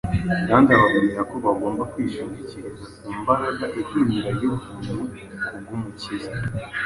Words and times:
kandi 0.49 0.69
ababwira 0.77 1.21
ko 1.29 1.35
bagomba 1.45 1.83
kwishingikiriza 1.91 2.85
ku 3.01 3.09
mbaraga 3.19 3.65
ihindura 3.81 4.29
y’ubuntu 4.41 4.93
bw’Umukiza. 5.61 6.31